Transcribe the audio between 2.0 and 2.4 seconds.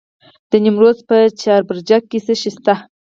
کې څه